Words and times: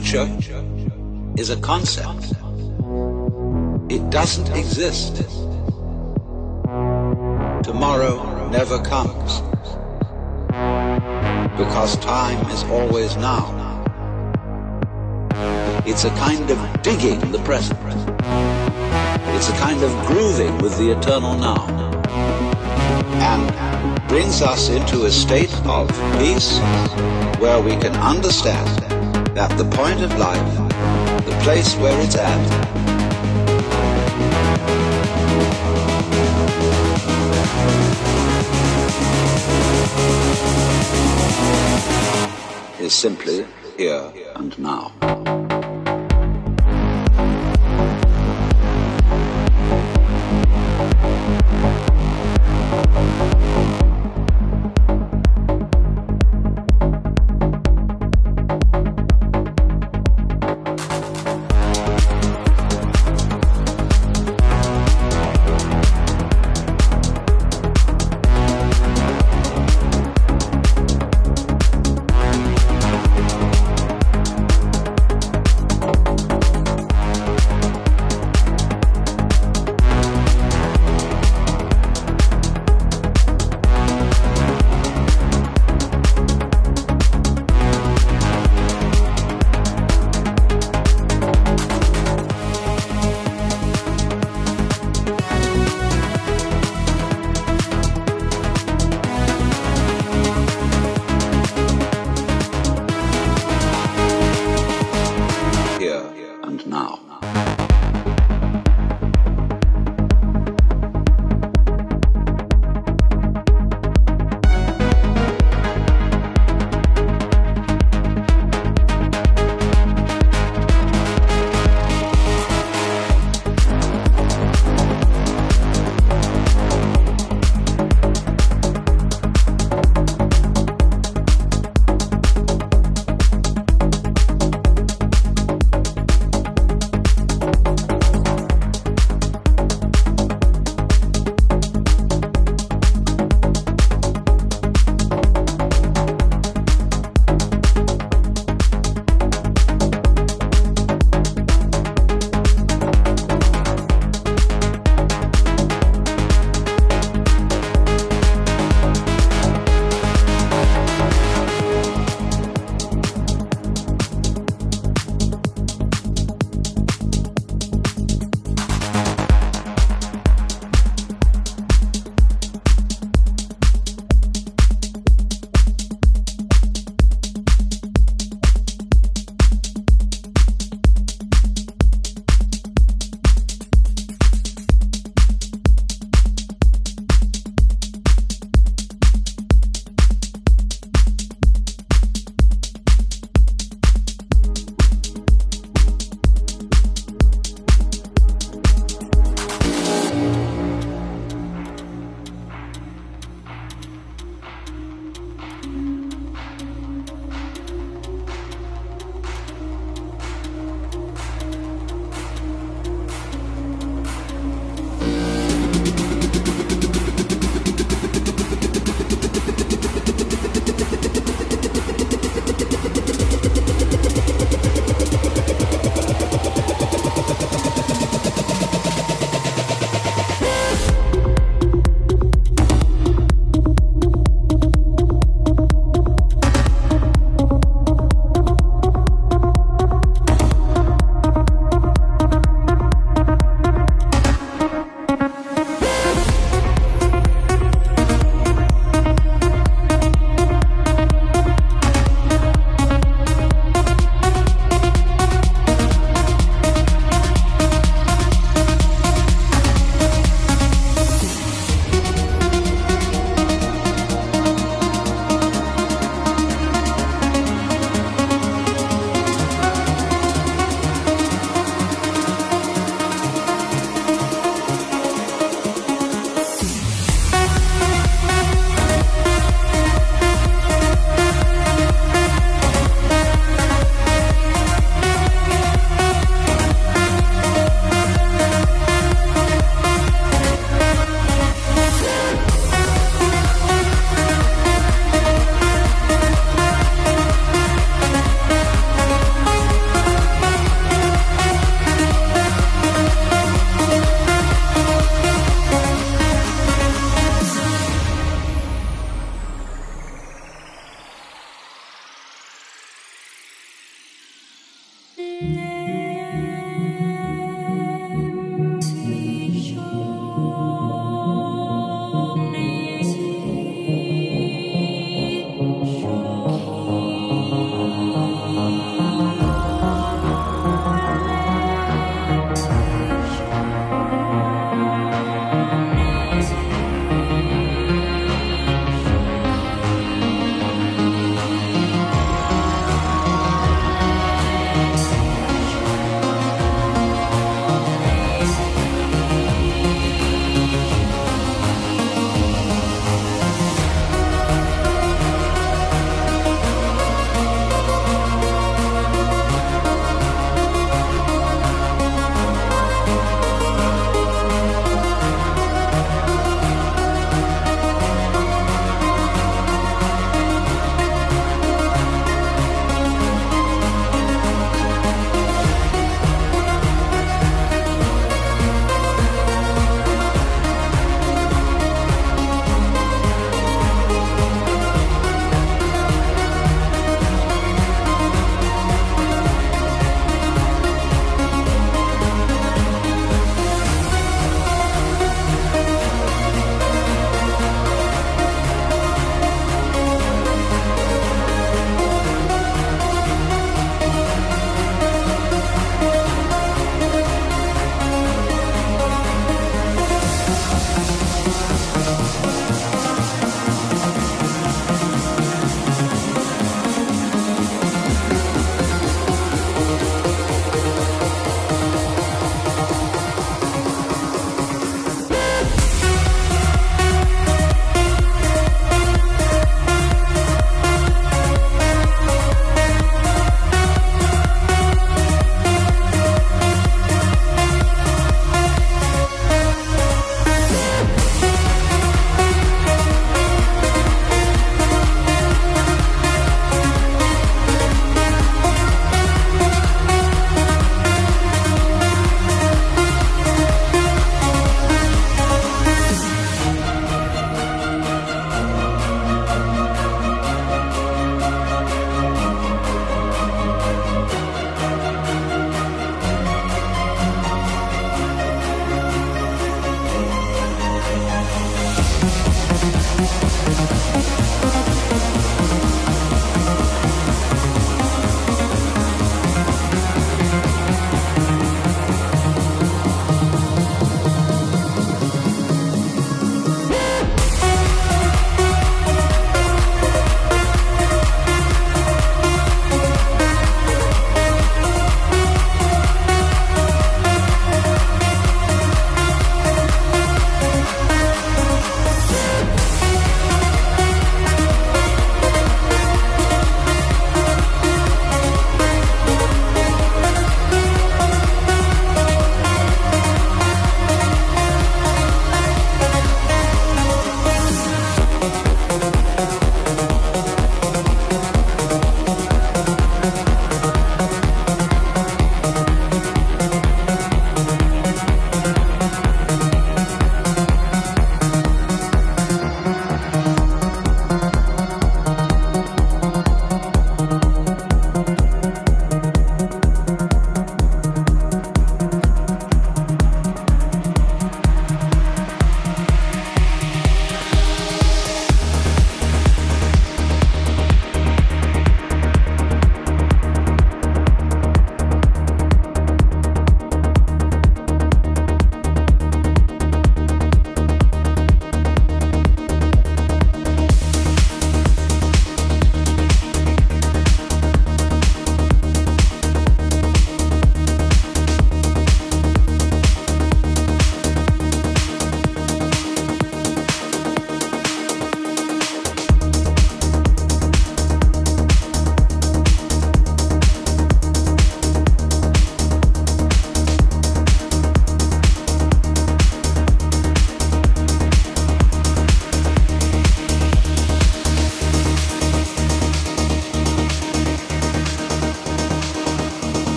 Future 0.00 0.28
is 1.38 1.48
a 1.48 1.56
concept. 1.56 2.32
It 3.88 4.10
doesn't 4.10 4.54
exist. 4.54 5.24
Tomorrow 7.64 8.48
never 8.50 8.78
comes. 8.82 9.40
Because 11.56 11.96
time 11.96 12.44
is 12.50 12.62
always 12.64 13.16
now. 13.16 13.44
It's 15.86 16.04
a 16.04 16.10
kind 16.10 16.50
of 16.50 16.82
digging 16.82 17.20
the 17.32 17.38
present. 17.38 17.80
It's 19.34 19.48
a 19.48 19.56
kind 19.56 19.82
of 19.82 19.90
grooving 20.06 20.58
with 20.58 20.76
the 20.76 20.90
eternal 20.90 21.38
now. 21.38 21.64
And 23.30 24.08
brings 24.08 24.42
us 24.42 24.68
into 24.68 25.06
a 25.06 25.10
state 25.10 25.54
of 25.64 25.88
peace 26.18 26.58
where 27.38 27.62
we 27.62 27.76
can 27.76 27.94
understand 27.96 28.85
that 29.36 29.50
the 29.58 29.64
point 29.76 30.00
of 30.00 30.10
life, 30.18 30.56
the 31.26 31.38
place 31.42 31.76
where 31.76 32.00
it's 32.00 32.16
at, 32.16 32.40
is 42.80 42.94
simply 42.94 43.44
here 43.76 44.10
and 44.36 44.58
now. 44.58 45.35